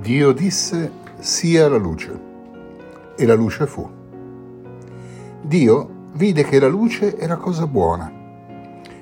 Dio 0.00 0.32
disse 0.32 0.90
sia 1.18 1.68
la 1.68 1.76
luce 1.76 2.20
e 3.16 3.26
la 3.26 3.34
luce 3.34 3.66
fu. 3.66 3.86
Dio 5.42 5.90
vide 6.12 6.42
che 6.44 6.58
la 6.58 6.68
luce 6.68 7.18
era 7.18 7.36
cosa 7.36 7.66
buona 7.66 8.10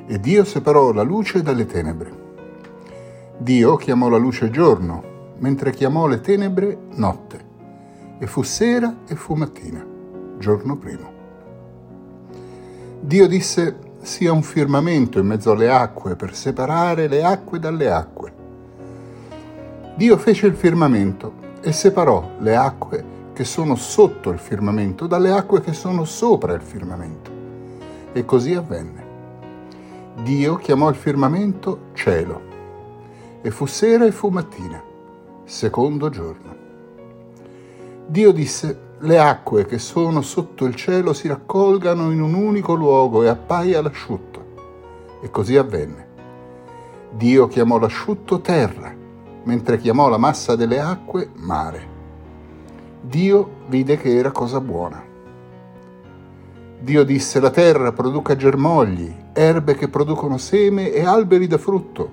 e 0.09 0.19
Dio 0.19 0.43
separò 0.43 0.91
la 0.91 1.03
luce 1.03 1.41
dalle 1.41 1.67
tenebre. 1.67 2.11
Dio 3.39 3.77
chiamò 3.77 4.09
la 4.09 4.17
luce 4.17 4.51
giorno, 4.51 5.35
mentre 5.39 5.71
chiamò 5.71 6.09
le 6.09 6.21
tenebre 6.21 6.77
notte, 6.95 7.45
e 8.19 8.27
fu 8.27 8.43
sera 8.43 9.03
e 9.07 9.15
fu 9.15 9.35
mattina, 9.35 9.87
giorno 10.37 10.77
primo. 10.77 11.13
Dio 12.99 13.29
disse 13.29 13.79
sia 14.01 14.33
un 14.33 14.43
firmamento 14.43 15.21
in 15.21 15.27
mezzo 15.27 15.53
alle 15.53 15.71
acque 15.71 16.17
per 16.17 16.35
separare 16.35 17.07
le 17.07 17.23
acque 17.23 17.61
dalle 17.61 17.89
acque 17.89 18.38
Dio 19.99 20.17
fece 20.17 20.47
il 20.47 20.55
firmamento 20.55 21.33
e 21.61 21.73
separò 21.73 22.37
le 22.39 22.55
acque 22.55 23.05
che 23.33 23.43
sono 23.43 23.75
sotto 23.75 24.31
il 24.31 24.39
firmamento 24.39 25.09
dalle 25.09 25.33
acque 25.33 25.61
che 25.61 25.73
sono 25.73 26.05
sopra 26.05 26.55
il 26.55 26.61
firmamento. 26.63 27.33
E 28.13 28.25
così 28.25 28.55
avvenne. 28.55 29.07
Dio 30.23 30.55
chiamò 30.55 30.89
il 30.89 30.95
firmamento 30.95 31.87
cielo, 31.95 32.41
e 33.43 33.51
fu 33.51 33.67
sera 33.67 34.07
e 34.07 34.13
fu 34.13 34.29
mattina, 34.29 34.81
secondo 35.43 36.11
giorno. 36.11 36.55
Dio 38.07 38.31
disse, 38.31 38.79
le 38.99 39.19
acque 39.19 39.67
che 39.67 39.79
sono 39.79 40.23
sotto 40.23 40.65
il 40.65 40.77
cielo 40.77 41.13
si 41.13 41.27
raccolgano 41.27 42.13
in 42.13 42.23
un 42.23 42.35
unico 42.35 42.75
luogo 42.75 43.25
e 43.25 43.27
appaia 43.27 43.83
l'asciutto. 43.83 44.45
E 45.23 45.29
così 45.33 45.57
avvenne. 45.57 46.07
Dio 47.11 47.49
chiamò 47.49 47.81
l'asciutto 47.81 48.41
terra 48.41 49.07
mentre 49.49 49.79
chiamò 49.79 50.11
la 50.11 50.19
massa 50.19 50.57
delle 50.57 50.79
acque 50.79 51.31
mare. 51.37 51.97
Dio 53.01 53.63
vide 53.69 53.97
che 53.97 54.15
era 54.15 54.31
cosa 54.31 54.61
buona. 54.61 55.03
Dio 56.81 57.03
disse 57.03 57.41
la 57.41 57.49
terra 57.49 57.93
produca 57.93 58.37
germogli, 58.37 59.11
erbe 59.33 59.75
che 59.75 59.89
producono 59.89 60.37
seme 60.37 60.93
e 60.93 61.03
alberi 61.03 61.47
da 61.47 61.57
frutto, 61.57 62.11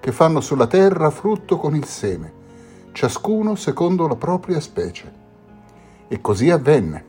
che 0.00 0.10
fanno 0.10 0.40
sulla 0.40 0.66
terra 0.66 1.10
frutto 1.10 1.58
con 1.58 1.76
il 1.76 1.84
seme, 1.84 2.32
ciascuno 2.90 3.54
secondo 3.54 4.08
la 4.08 4.16
propria 4.16 4.58
specie. 4.58 5.12
E 6.08 6.20
così 6.20 6.50
avvenne. 6.50 7.04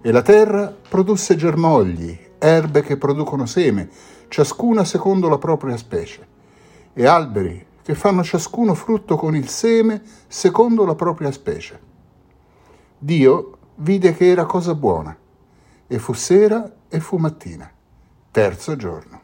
E 0.00 0.10
la 0.10 0.22
terra 0.22 0.74
produsse 0.88 1.36
germogli, 1.36 2.18
erbe 2.36 2.82
che 2.82 2.96
producono 2.96 3.46
seme, 3.46 3.88
ciascuna 4.26 4.84
secondo 4.84 5.28
la 5.28 5.38
propria 5.38 5.76
specie, 5.76 6.26
e 6.92 7.06
alberi 7.06 7.70
che 7.82 7.94
fanno 7.94 8.22
ciascuno 8.22 8.74
frutto 8.74 9.16
con 9.16 9.34
il 9.34 9.48
seme 9.48 10.02
secondo 10.28 10.84
la 10.84 10.94
propria 10.94 11.32
specie. 11.32 11.80
Dio 12.98 13.58
vide 13.76 14.14
che 14.14 14.26
era 14.28 14.44
cosa 14.46 14.74
buona, 14.74 15.16
e 15.86 15.98
fu 15.98 16.12
sera 16.12 16.72
e 16.88 17.00
fu 17.00 17.16
mattina, 17.16 17.70
terzo 18.30 18.76
giorno. 18.76 19.20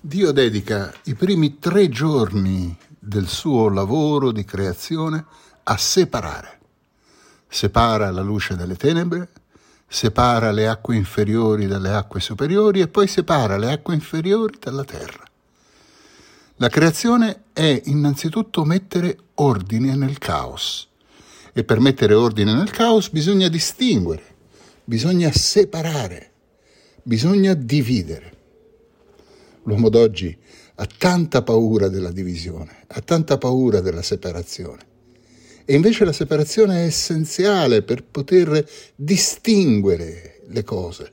Dio 0.00 0.30
dedica 0.30 0.92
i 1.04 1.14
primi 1.14 1.58
tre 1.58 1.88
giorni 1.88 2.76
del 2.98 3.26
suo 3.26 3.68
lavoro 3.68 4.30
di 4.30 4.44
creazione 4.44 5.24
a 5.64 5.76
separare. 5.76 6.60
Separa 7.48 8.10
la 8.10 8.22
luce 8.22 8.54
dalle 8.54 8.76
tenebre, 8.76 9.30
separa 9.86 10.50
le 10.50 10.66
acque 10.68 10.96
inferiori 10.96 11.66
dalle 11.66 11.90
acque 11.90 12.20
superiori 12.20 12.80
e 12.80 12.88
poi 12.88 13.06
separa 13.06 13.56
le 13.56 13.70
acque 13.70 13.94
inferiori 13.94 14.56
dalla 14.60 14.84
terra. 14.84 15.24
La 16.56 16.68
creazione 16.68 17.44
è 17.52 17.82
innanzitutto 17.84 18.64
mettere 18.64 19.18
ordine 19.34 19.94
nel 19.94 20.18
caos 20.18 20.88
e 21.52 21.64
per 21.64 21.80
mettere 21.80 22.14
ordine 22.14 22.54
nel 22.54 22.70
caos 22.70 23.10
bisogna 23.10 23.48
distinguere, 23.48 24.22
bisogna 24.84 25.30
separare, 25.32 26.30
bisogna 27.02 27.54
dividere. 27.54 28.34
L'uomo 29.64 29.88
d'oggi 29.88 30.36
ha 30.76 30.86
tanta 30.86 31.42
paura 31.42 31.88
della 31.88 32.10
divisione, 32.10 32.84
ha 32.86 33.00
tanta 33.00 33.38
paura 33.38 33.80
della 33.80 34.02
separazione. 34.02 34.94
E 35.68 35.74
invece 35.74 36.04
la 36.04 36.12
separazione 36.12 36.82
è 36.82 36.84
essenziale 36.84 37.82
per 37.82 38.04
poter 38.04 38.64
distinguere 38.94 40.42
le 40.46 40.62
cose. 40.62 41.12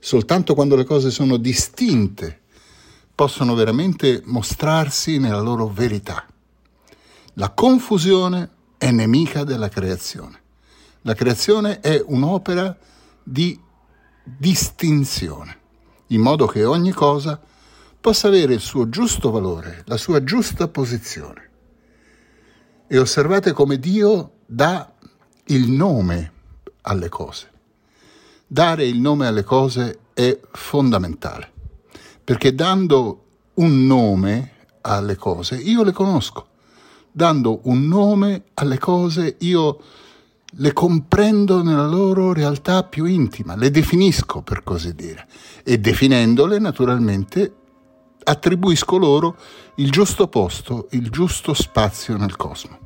Soltanto 0.00 0.54
quando 0.54 0.76
le 0.76 0.84
cose 0.84 1.10
sono 1.10 1.36
distinte 1.36 2.40
possono 3.14 3.54
veramente 3.54 4.22
mostrarsi 4.24 5.18
nella 5.18 5.40
loro 5.40 5.68
verità. 5.68 6.26
La 7.34 7.50
confusione 7.50 8.48
è 8.78 8.90
nemica 8.90 9.44
della 9.44 9.68
creazione. 9.68 10.40
La 11.02 11.12
creazione 11.12 11.80
è 11.80 12.02
un'opera 12.02 12.74
di 13.22 13.60
distinzione, 14.22 15.58
in 16.08 16.22
modo 16.22 16.46
che 16.46 16.64
ogni 16.64 16.92
cosa 16.92 17.38
possa 18.00 18.28
avere 18.28 18.54
il 18.54 18.60
suo 18.60 18.88
giusto 18.88 19.30
valore, 19.30 19.82
la 19.84 19.98
sua 19.98 20.24
giusta 20.24 20.66
posizione 20.66 21.45
e 22.86 22.98
osservate 22.98 23.52
come 23.52 23.78
Dio 23.78 24.32
dà 24.46 24.90
il 25.46 25.70
nome 25.70 26.32
alle 26.82 27.08
cose. 27.08 27.50
Dare 28.46 28.86
il 28.86 29.00
nome 29.00 29.26
alle 29.26 29.42
cose 29.42 29.98
è 30.14 30.38
fondamentale, 30.52 31.50
perché 32.22 32.54
dando 32.54 33.24
un 33.54 33.86
nome 33.86 34.52
alle 34.82 35.16
cose 35.16 35.56
io 35.56 35.82
le 35.82 35.92
conosco. 35.92 36.46
Dando 37.10 37.60
un 37.64 37.88
nome 37.88 38.44
alle 38.54 38.78
cose 38.78 39.36
io 39.40 39.80
le 40.58 40.72
comprendo 40.72 41.62
nella 41.62 41.86
loro 41.86 42.32
realtà 42.32 42.84
più 42.84 43.04
intima, 43.04 43.56
le 43.56 43.70
definisco 43.70 44.42
per 44.42 44.62
così 44.62 44.94
dire 44.94 45.26
e 45.64 45.78
definendole 45.78 46.58
naturalmente 46.58 47.54
attribuisco 48.28 48.96
loro 48.96 49.36
il 49.76 49.90
giusto 49.90 50.26
posto, 50.26 50.88
il 50.90 51.10
giusto 51.10 51.54
spazio 51.54 52.16
nel 52.16 52.36
cosmo. 52.36 52.78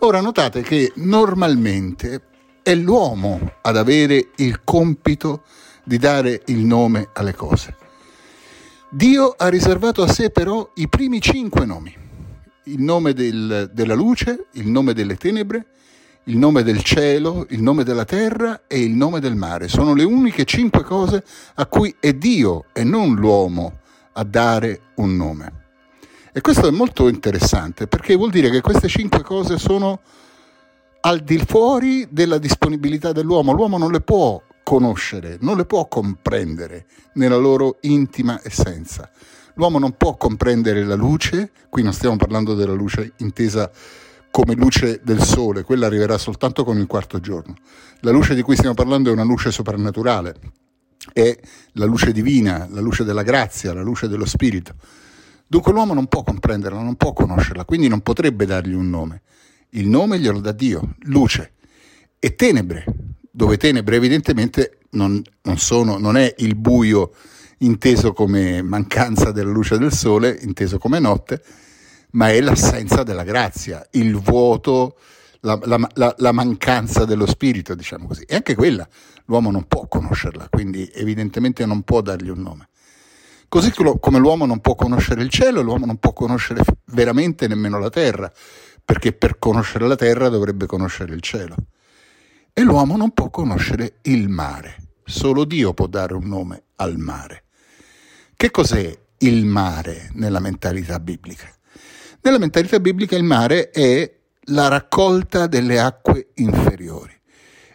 Ora 0.00 0.20
notate 0.22 0.62
che 0.62 0.92
normalmente 0.96 2.22
è 2.62 2.74
l'uomo 2.74 3.52
ad 3.60 3.76
avere 3.76 4.30
il 4.36 4.64
compito 4.64 5.42
di 5.84 5.98
dare 5.98 6.42
il 6.46 6.64
nome 6.64 7.10
alle 7.12 7.34
cose. 7.34 7.76
Dio 8.88 9.34
ha 9.36 9.48
riservato 9.48 10.02
a 10.02 10.08
sé 10.08 10.30
però 10.30 10.70
i 10.76 10.88
primi 10.88 11.20
cinque 11.20 11.66
nomi, 11.66 11.94
il 12.64 12.80
nome 12.80 13.12
del, 13.12 13.70
della 13.72 13.94
luce, 13.94 14.46
il 14.54 14.68
nome 14.68 14.94
delle 14.94 15.16
tenebre, 15.16 15.66
il 16.24 16.38
nome 16.38 16.62
del 16.62 16.82
cielo, 16.82 17.46
il 17.50 17.62
nome 17.62 17.84
della 17.84 18.04
terra 18.04 18.62
e 18.66 18.80
il 18.80 18.92
nome 18.92 19.20
del 19.20 19.36
mare. 19.36 19.68
Sono 19.68 19.92
le 19.92 20.04
uniche 20.04 20.44
cinque 20.44 20.82
cose 20.82 21.24
a 21.56 21.66
cui 21.66 21.94
è 22.00 22.14
Dio 22.14 22.66
e 22.72 22.84
non 22.84 23.14
l'uomo 23.16 23.79
a 24.12 24.24
dare 24.24 24.80
un 24.96 25.16
nome. 25.16 25.52
E 26.32 26.40
questo 26.40 26.68
è 26.68 26.70
molto 26.70 27.08
interessante 27.08 27.86
perché 27.86 28.14
vuol 28.14 28.30
dire 28.30 28.50
che 28.50 28.60
queste 28.60 28.88
cinque 28.88 29.22
cose 29.22 29.58
sono 29.58 30.00
al 31.00 31.20
di 31.20 31.38
fuori 31.38 32.06
della 32.10 32.38
disponibilità 32.38 33.12
dell'uomo. 33.12 33.52
L'uomo 33.52 33.78
non 33.78 33.90
le 33.90 34.00
può 34.00 34.40
conoscere, 34.62 35.38
non 35.40 35.56
le 35.56 35.64
può 35.64 35.88
comprendere 35.88 36.86
nella 37.14 37.36
loro 37.36 37.78
intima 37.80 38.40
essenza. 38.42 39.10
L'uomo 39.54 39.78
non 39.78 39.96
può 39.96 40.16
comprendere 40.16 40.84
la 40.84 40.94
luce, 40.94 41.50
qui 41.68 41.82
non 41.82 41.92
stiamo 41.92 42.16
parlando 42.16 42.54
della 42.54 42.72
luce 42.72 43.14
intesa 43.16 43.70
come 44.30 44.54
luce 44.54 45.00
del 45.02 45.20
sole, 45.20 45.64
quella 45.64 45.86
arriverà 45.86 46.16
soltanto 46.16 46.62
con 46.62 46.78
il 46.78 46.86
quarto 46.86 47.18
giorno. 47.18 47.56
La 48.00 48.12
luce 48.12 48.34
di 48.34 48.42
cui 48.42 48.54
stiamo 48.54 48.74
parlando 48.74 49.10
è 49.10 49.12
una 49.12 49.24
luce 49.24 49.50
soprannaturale, 49.50 50.36
è 51.12 51.38
la 51.72 51.84
luce 51.84 52.12
divina, 52.12 52.66
la 52.70 52.80
luce 52.80 53.04
della 53.04 53.22
grazia, 53.22 53.72
la 53.72 53.82
luce 53.82 54.08
dello 54.08 54.26
spirito. 54.26 54.74
Dunque 55.46 55.72
l'uomo 55.72 55.94
non 55.94 56.06
può 56.06 56.22
comprenderla, 56.22 56.80
non 56.80 56.96
può 56.96 57.12
conoscerla, 57.12 57.64
quindi 57.64 57.88
non 57.88 58.00
potrebbe 58.00 58.46
dargli 58.46 58.72
un 58.72 58.88
nome. 58.88 59.22
Il 59.70 59.88
nome 59.88 60.18
glielo 60.18 60.40
dà 60.40 60.52
Dio, 60.52 60.94
luce. 61.04 61.52
E 62.18 62.34
tenebre, 62.34 62.84
dove 63.30 63.56
tenebre 63.56 63.96
evidentemente 63.96 64.78
non, 64.90 65.22
non, 65.42 65.58
sono, 65.58 65.98
non 65.98 66.16
è 66.16 66.34
il 66.38 66.54
buio 66.54 67.12
inteso 67.58 68.12
come 68.12 68.62
mancanza 68.62 69.32
della 69.32 69.50
luce 69.50 69.78
del 69.78 69.92
sole, 69.92 70.38
inteso 70.42 70.78
come 70.78 70.98
notte, 70.98 71.42
ma 72.12 72.30
è 72.30 72.40
l'assenza 72.40 73.02
della 73.02 73.24
grazia, 73.24 73.86
il 73.92 74.16
vuoto, 74.16 74.96
la, 75.40 75.58
la, 75.94 76.14
la, 76.16 76.32
mancanza 76.32 77.04
dello 77.04 77.26
spirito, 77.26 77.74
diciamo 77.74 78.06
così. 78.06 78.22
E 78.24 78.34
anche 78.34 78.54
quella 78.54 78.86
l'uomo 79.26 79.50
non 79.50 79.66
può 79.66 79.86
conoscerla, 79.86 80.48
quindi 80.50 80.90
evidentemente 80.94 81.64
non 81.66 81.82
può 81.82 82.00
dargli 82.00 82.28
un 82.28 82.40
nome. 82.40 82.68
Così 83.48 83.72
come 83.72 84.18
l'uomo 84.18 84.46
non 84.46 84.60
può 84.60 84.74
conoscere 84.76 85.22
il 85.22 85.28
cielo, 85.28 85.60
l'uomo 85.60 85.86
non 85.86 85.96
può 85.96 86.12
conoscere 86.12 86.62
veramente 86.86 87.48
nemmeno 87.48 87.78
la 87.78 87.90
terra, 87.90 88.30
perché 88.84 89.12
per 89.12 89.38
conoscere 89.38 89.88
la 89.88 89.96
terra 89.96 90.28
dovrebbe 90.28 90.66
conoscere 90.66 91.14
il 91.14 91.20
cielo. 91.20 91.56
E 92.52 92.62
l'uomo 92.62 92.96
non 92.96 93.10
può 93.10 93.28
conoscere 93.30 93.94
il 94.02 94.28
mare. 94.28 94.76
Solo 95.04 95.44
Dio 95.44 95.74
può 95.74 95.86
dare 95.86 96.14
un 96.14 96.28
nome 96.28 96.62
al 96.76 96.96
mare. 96.98 97.44
Che 98.36 98.50
cos'è 98.50 98.96
il 99.18 99.44
mare 99.44 100.10
nella 100.14 100.40
mentalità 100.40 101.00
biblica? 101.00 101.52
Nella 102.22 102.38
mentalità 102.38 102.78
biblica 102.78 103.16
il 103.16 103.24
mare 103.24 103.70
è 103.70 104.19
la 104.50 104.68
raccolta 104.68 105.46
delle 105.46 105.78
acque 105.80 106.30
inferiori, 106.34 107.18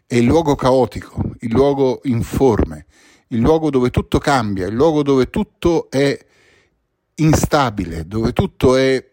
è 0.06 0.16
il 0.16 0.26
luogo 0.26 0.56
caotico, 0.56 1.22
il 1.40 1.52
luogo 1.52 2.02
informe, 2.04 2.86
il 3.30 3.40
luogo 3.40 3.70
dove 3.70 3.90
tutto 3.90 4.18
cambia, 4.20 4.68
il 4.68 4.76
luogo 4.76 5.04
dove 5.04 5.30
tutto 5.30 5.90
è 5.90 6.18
instabile, 7.16 8.06
dove 8.06 8.34
tutto 8.34 8.76
è 8.76 9.04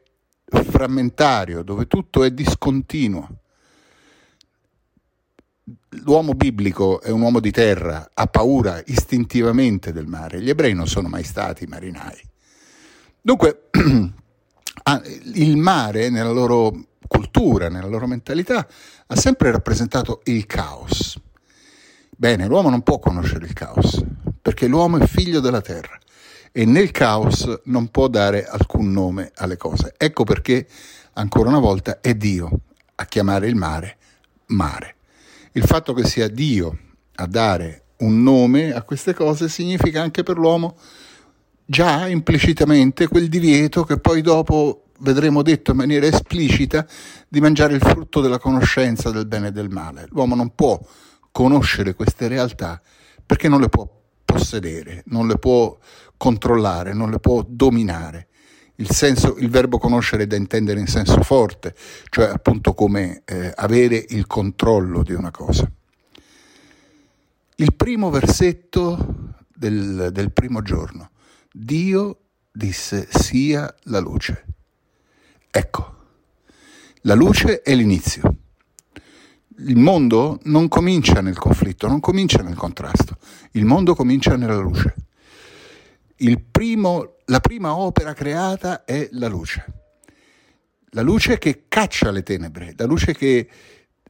frammentario, 0.45 1.63
dove 1.63 1.87
tutto 1.87 2.25
è 2.25 2.31
discontinuo. 2.31 3.29
L'uomo 6.05 6.35
biblico 6.35 7.01
è 7.01 7.11
un 7.11 7.21
uomo 7.21 7.41
di 7.41 7.51
terra, 7.51 8.11
ha 8.13 8.27
paura 8.27 8.83
istintivamente 8.87 9.93
del 9.93 10.07
mare. 10.07 10.41
Gli 10.41 10.51
ebrei 10.51 10.75
non 10.75 10.89
sono 10.89 11.09
mai 11.09 11.23
stati 11.23 11.67
marinai. 11.67 12.21
Dunque, 13.21 13.69
il 15.35 15.57
mare 15.57 16.11
nella 16.11 16.33
loro 16.33 16.91
cultura, 17.13 17.69
nella 17.69 17.87
loro 17.87 18.07
mentalità, 18.07 18.67
ha 19.07 19.17
sempre 19.17 19.51
rappresentato 19.51 20.23
il 20.25 20.47
caos. 20.47 21.21
Bene, 22.09 22.47
l'uomo 22.47 22.71
non 22.71 22.83
può 22.83 22.99
conoscere 22.99 23.45
il 23.45 23.53
caos, 23.53 24.03
perché 24.41 24.67
l'uomo 24.67 24.99
è 24.99 25.07
figlio 25.07 25.41
della 25.41 25.61
terra 25.61 25.99
e 26.51 26.65
nel 26.65 26.91
caos 26.91 27.61
non 27.65 27.89
può 27.89 28.09
dare 28.09 28.47
alcun 28.47 28.91
nome 28.91 29.31
alle 29.37 29.57
cose. 29.57 29.95
Ecco 29.97 30.25
perché, 30.25 30.67
ancora 31.15 31.49
una 31.49 31.59
volta, 31.59 32.01
è 32.01 32.15
Dio 32.15 32.51
a 32.95 33.05
chiamare 33.05 33.49
il 33.49 33.57
mare 33.57 33.97
mare. 34.47 34.97
Il 35.53 35.65
fatto 35.65 35.93
che 35.93 36.05
sia 36.05 36.29
Dio 36.29 36.79
a 37.17 37.27
dare 37.27 37.83
un 37.99 38.23
nome 38.23 38.73
a 38.73 38.83
queste 38.83 39.15
cose 39.15 39.49
significa 39.49 40.03
anche 40.03 40.23
per 40.23 40.37
l'uomo 40.37 40.77
già 41.65 42.09
implicitamente 42.09 43.07
quel 43.07 43.29
divieto 43.29 43.85
che 43.85 43.99
poi 43.99 44.21
dopo 44.21 44.82
vedremo 45.03 45.43
detto 45.43 45.73
in 45.73 45.77
maniera 45.77 46.07
esplicita 46.07 46.87
di 47.29 47.41
mangiare 47.41 47.75
il 47.75 47.81
frutto 47.81 48.21
della 48.21 48.39
conoscenza 48.39 49.11
del 49.11 49.27
bene 49.27 49.49
e 49.49 49.53
del 49.53 49.69
male. 49.69 50.07
L'uomo 50.11 50.35
non 50.35 50.55
può 50.55 50.81
conoscere 51.31 51.95
queste 51.95 52.29
realtà 52.29 52.81
perché 53.25 53.49
non 53.49 53.61
le 53.61 53.69
può 53.69 53.89
possedere, 54.25 55.03
non 55.07 55.27
le 55.27 55.39
può 55.39 55.77
controllare, 56.17 56.93
non 56.93 57.11
le 57.11 57.19
può 57.19 57.45
dominare. 57.47 58.29
Il, 58.77 58.91
senso, 58.91 59.37
il 59.37 59.51
verbo 59.51 59.79
conoscere 59.79 60.25
è 60.25 60.27
da 60.27 60.37
intendere 60.37 60.81
in 60.81 60.87
senso 60.87 61.21
forte, 61.23 61.75
cioè 62.09 62.29
appunto 62.29 62.73
come 62.75 63.23
eh, 63.25 63.53
avere 63.55 64.05
il 64.09 64.27
controllo 64.27 65.03
di 65.03 65.13
una 65.13 65.31
cosa. 65.31 65.71
Il 67.57 67.75
primo 67.75 68.11
versetto 68.11 69.35
del, 69.55 70.09
del 70.11 70.33
primo 70.33 70.63
giorno. 70.63 71.11
Dio 71.53 72.19
disse 72.51 73.07
sia 73.11 73.73
la 73.85 74.01
luce. 74.01 74.52
Ecco, 75.55 75.95
la 77.03 77.15
luce 77.15 77.63
è 77.63 77.75
l'inizio 77.75 78.37
il 79.65 79.77
mondo 79.77 80.41
non 80.45 80.69
comincia 80.69 81.21
nel 81.21 81.39
conflitto, 81.39 81.87
non 81.87 82.01
comincia 82.01 82.43
nel 82.43 82.57
contrasto, 82.57 83.17
il 83.53 83.65
mondo 83.65 83.95
comincia 83.95 84.37
nella 84.37 84.59
luce. 84.59 84.95
Primo, 86.51 87.17
la 87.27 87.41
prima 87.41 87.77
opera 87.77 88.13
creata 88.13 88.85
è 88.85 89.09
la 89.13 89.29
luce, 89.29 89.65
la 90.91 91.03
luce 91.03 91.39
che 91.39 91.65
caccia 91.69 92.11
le 92.11 92.23
tenebre, 92.23 92.75
la 92.77 92.85
luce 92.85 93.13
che 93.13 93.49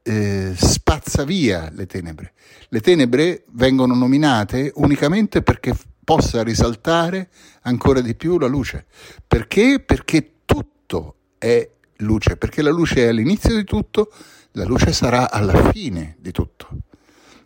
eh, 0.02 0.52
spazza 0.54 1.24
via 1.24 1.70
le 1.72 1.86
tenebre. 1.86 2.34
Le 2.68 2.80
tenebre 2.80 3.44
vengono 3.52 3.94
nominate 3.94 4.72
unicamente 4.74 5.42
perché 5.42 5.74
possa 6.04 6.42
risaltare 6.42 7.30
ancora 7.62 8.00
di 8.00 8.14
più 8.14 8.38
la 8.38 8.48
luce. 8.48 8.86
Perché? 9.26 9.80
Perché 9.80 10.40
tutto 10.44 11.16
è 11.42 11.68
luce, 11.96 12.36
perché 12.36 12.62
la 12.62 12.70
luce 12.70 13.04
è 13.04 13.08
all'inizio 13.08 13.56
di 13.56 13.64
tutto 13.64 14.12
la 14.52 14.64
luce 14.64 14.92
sarà 14.92 15.30
alla 15.30 15.72
fine 15.72 16.16
di 16.20 16.30
tutto. 16.30 16.68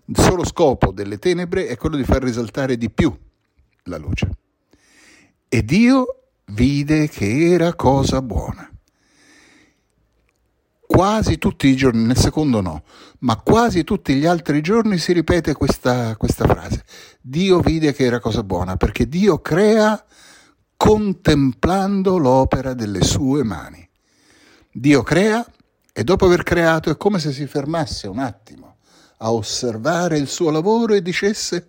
Il 0.07 0.19
solo 0.19 0.45
scopo 0.45 0.93
delle 0.93 1.19
tenebre 1.19 1.67
è 1.67 1.77
quello 1.77 1.97
di 1.97 2.05
far 2.05 2.23
risaltare 2.23 2.77
di 2.77 2.91
più 2.91 3.17
la 3.85 3.97
luce. 3.97 4.31
E 5.49 5.65
Dio 5.65 6.23
vide 6.47 7.09
che 7.09 7.53
era 7.53 7.75
cosa 7.75 8.21
buona. 8.23 8.69
Quasi 10.85 11.39
tutti 11.39 11.69
i 11.69 11.77
giorni, 11.77 12.05
nel 12.05 12.17
secondo 12.17 12.61
no, 12.61 12.83
ma 13.21 13.37
quasi 13.37 13.85
tutti 13.85 14.15
gli 14.15 14.27
altri 14.27 14.61
giorni 14.61 14.99
si 14.99 15.13
ripete 15.13 15.53
questa, 15.53 16.17
questa 16.17 16.47
frase. 16.47 16.85
Dio 17.21 17.61
vide 17.61 17.93
che 17.93 18.05
era 18.05 18.19
cosa 18.19 18.43
buona, 18.43 18.77
perché 18.77 19.09
Dio 19.09 19.41
crea 19.41 20.05
contemplando 20.77 22.19
l'opera 22.19 22.75
delle 22.75 23.03
sue 23.03 23.43
mani. 23.43 23.86
Dio 24.79 25.03
crea 25.03 25.43
e 25.91 26.05
dopo 26.05 26.27
aver 26.27 26.43
creato 26.43 26.91
è 26.91 26.99
come 26.99 27.19
se 27.19 27.33
si 27.33 27.47
fermasse 27.47 28.09
un 28.09 28.19
attimo 28.19 28.77
a 29.19 29.33
osservare 29.33 30.19
il 30.19 30.29
suo 30.29 30.51
lavoro 30.51 30.93
e 30.93 31.01
dicesse 31.01 31.67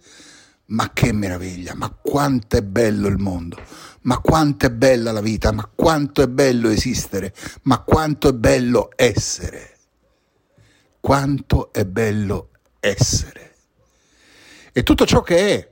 ma 0.65 0.92
che 0.92 1.13
meraviglia, 1.13 1.74
ma 1.74 1.89
quanto 1.89 2.57
è 2.57 2.62
bello 2.62 3.07
il 3.07 3.18
mondo, 3.18 3.63
ma 4.01 4.18
quanto 4.18 4.65
è 4.65 4.71
bella 4.71 5.13
la 5.13 5.21
vita, 5.21 5.54
ma 5.54 5.71
quanto 5.74 6.21
è 6.21 6.27
bello 6.27 6.68
esistere, 6.68 7.33
ma 7.62 7.80
quanto 7.80 8.27
è 8.27 8.33
bello 8.33 8.89
essere, 8.94 9.77
quanto 11.00 11.71
è 11.71 11.86
bello 11.86 12.50
essere. 12.81 13.56
E 14.74 14.83
tutto 14.83 15.06
ciò 15.06 15.21
che 15.21 15.56
è, 15.56 15.71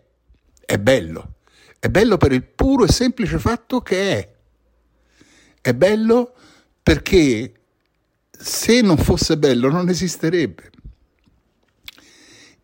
è 0.65 0.77
bello, 0.77 1.33
è 1.79 1.89
bello 1.89 2.15
per 2.15 2.31
il 2.31 2.45
puro 2.45 2.85
e 2.85 2.91
semplice 2.93 3.38
fatto 3.39 3.81
che 3.81 4.17
è, 4.17 4.33
è 5.59 5.73
bello 5.73 6.35
perché 6.85 7.51
se 8.29 8.81
non 8.81 8.97
fosse 8.97 9.39
bello 9.39 9.71
non 9.71 9.89
esisterebbe. 9.89 10.69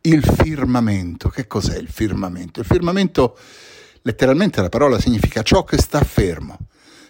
Il 0.02 0.24
firmamento, 0.24 1.28
che 1.30 1.48
cos'è 1.48 1.76
il 1.80 1.88
firmamento? 1.88 2.60
Il 2.60 2.68
firmamento, 2.68 3.36
letteralmente 4.04 4.62
la 4.62 4.70
parola 4.70 5.00
significa 5.00 5.42
ciò 5.42 5.64
che 5.64 5.80
sta 5.80 6.04
fermo. 6.04 6.60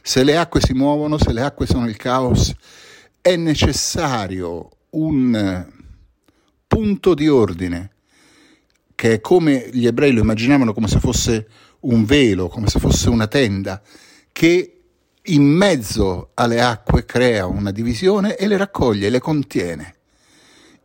Se 0.01 0.23
le 0.23 0.37
acque 0.37 0.61
si 0.61 0.71
muovono, 0.71 1.17
se 1.17 1.33
le 1.33 1.41
acque 1.41 1.65
sono 1.67 1.85
il 1.89 1.97
caos, 1.97 2.55
è 3.19 3.35
necessario 3.35 4.69
un 4.91 5.67
punto 6.65 7.13
di 7.13 7.27
ordine 7.27 7.91
che 8.95 9.15
è 9.15 9.19
come 9.19 9.69
gli 9.73 9.85
ebrei 9.85 10.13
lo 10.13 10.21
immaginavano 10.21 10.71
come 10.71 10.87
se 10.87 11.01
fosse 11.01 11.49
un 11.81 12.05
velo, 12.05 12.47
come 12.47 12.69
se 12.69 12.79
fosse 12.79 13.09
una 13.09 13.27
tenda, 13.27 13.81
che 14.31 14.80
in 15.25 15.43
mezzo 15.43 16.31
alle 16.33 16.61
acque 16.61 17.05
crea 17.05 17.45
una 17.45 17.71
divisione 17.71 18.35
e 18.35 18.47
le 18.47 18.57
raccoglie, 18.57 19.09
le 19.09 19.19
contiene. 19.19 19.95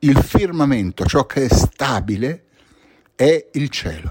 Il 0.00 0.18
firmamento, 0.18 1.06
ciò 1.06 1.24
che 1.24 1.46
è 1.46 1.48
stabile, 1.48 2.44
è 3.14 3.48
il 3.52 3.70
cielo. 3.70 4.10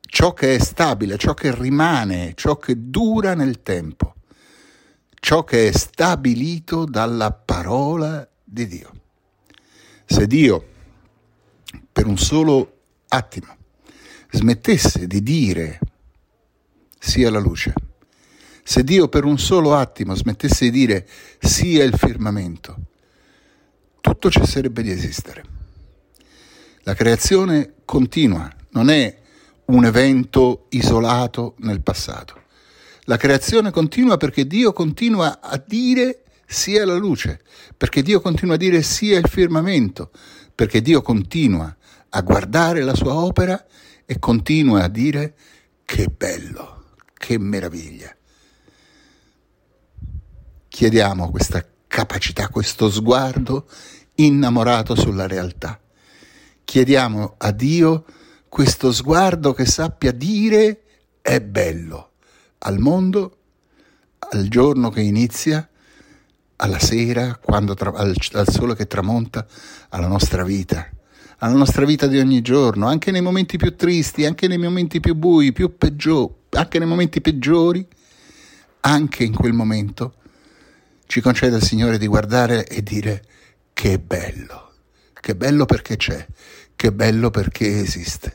Ciò 0.00 0.32
che 0.32 0.54
è 0.54 0.58
stabile, 0.58 1.18
ciò 1.18 1.34
che 1.34 1.54
rimane, 1.54 2.32
ciò 2.34 2.56
che 2.56 2.74
dura 2.90 3.34
nel 3.34 3.62
tempo, 3.62 4.14
ciò 5.14 5.44
che 5.44 5.68
è 5.68 5.72
stabilito 5.72 6.84
dalla 6.84 7.32
parola 7.32 8.26
di 8.42 8.66
Dio. 8.66 8.92
Se 10.04 10.26
Dio, 10.26 10.66
per 11.90 12.06
un 12.06 12.18
solo 12.18 12.80
attimo, 13.08 13.56
smettesse 14.30 15.06
di 15.06 15.22
dire 15.22 15.78
sia 16.98 17.30
la 17.30 17.38
luce, 17.38 17.72
se 18.62 18.84
Dio 18.84 19.08
per 19.08 19.24
un 19.24 19.38
solo 19.38 19.74
attimo 19.74 20.14
smettesse 20.14 20.66
di 20.66 20.70
dire 20.70 21.08
sia 21.38 21.82
il 21.82 21.96
firmamento, 21.96 22.76
tutto 24.00 24.30
cesserebbe 24.30 24.82
di 24.82 24.90
esistere. 24.90 25.44
La 26.84 26.94
creazione 26.94 27.74
continua, 27.84 28.50
non 28.70 28.88
è 28.88 29.18
un 29.66 29.84
evento 29.84 30.66
isolato 30.70 31.54
nel 31.58 31.82
passato. 31.82 32.40
La 33.04 33.16
creazione 33.16 33.70
continua 33.70 34.16
perché 34.16 34.46
Dio 34.46 34.72
continua 34.72 35.40
a 35.40 35.62
dire 35.64 36.22
sia 36.46 36.84
la 36.84 36.96
luce, 36.96 37.40
perché 37.76 38.02
Dio 38.02 38.20
continua 38.20 38.54
a 38.54 38.58
dire 38.58 38.82
sia 38.82 39.18
il 39.18 39.28
firmamento, 39.28 40.10
perché 40.54 40.80
Dio 40.80 41.02
continua 41.02 41.74
a 42.10 42.20
guardare 42.20 42.82
la 42.82 42.94
sua 42.94 43.14
opera 43.14 43.64
e 44.04 44.18
continua 44.18 44.84
a 44.84 44.88
dire 44.88 45.34
che 45.84 46.06
bello, 46.06 46.84
che 47.14 47.38
meraviglia 47.38 48.14
chiediamo 50.72 51.30
questa 51.30 51.62
capacità, 51.86 52.48
questo 52.48 52.90
sguardo 52.90 53.68
innamorato 54.14 54.94
sulla 54.94 55.26
realtà. 55.26 55.78
Chiediamo 56.64 57.34
a 57.36 57.52
Dio 57.52 58.04
questo 58.48 58.90
sguardo 58.90 59.52
che 59.52 59.66
sappia 59.66 60.12
dire 60.12 60.80
è 61.20 61.42
bello 61.42 62.12
al 62.60 62.78
mondo, 62.78 63.36
al 64.30 64.48
giorno 64.48 64.88
che 64.88 65.02
inizia, 65.02 65.68
alla 66.56 66.78
sera, 66.78 67.38
tra- 67.74 67.92
al, 67.92 68.14
al 68.32 68.48
sole 68.48 68.74
che 68.74 68.86
tramonta, 68.86 69.46
alla 69.90 70.06
nostra 70.06 70.42
vita, 70.42 70.88
alla 71.38 71.54
nostra 71.54 71.84
vita 71.84 72.06
di 72.06 72.18
ogni 72.18 72.40
giorno, 72.40 72.86
anche 72.86 73.10
nei 73.10 73.20
momenti 73.20 73.58
più 73.58 73.76
tristi, 73.76 74.24
anche 74.24 74.48
nei 74.48 74.58
momenti 74.58 75.00
più 75.00 75.14
bui, 75.16 75.52
più 75.52 75.76
peggiori, 75.76 76.32
anche 76.52 76.78
nei 76.78 76.88
momenti 76.88 77.20
peggiori, 77.20 77.86
anche 78.80 79.24
in 79.24 79.34
quel 79.34 79.52
momento, 79.52 80.14
ci 81.12 81.20
concede 81.20 81.56
il 81.56 81.62
Signore 81.62 81.98
di 81.98 82.06
guardare 82.06 82.66
e 82.66 82.82
dire 82.82 83.22
che 83.74 83.98
bello, 83.98 84.72
che 85.20 85.36
bello 85.36 85.66
perché 85.66 85.98
c'è, 85.98 86.26
che 86.74 86.90
bello 86.90 87.28
perché 87.28 87.80
esiste. 87.80 88.34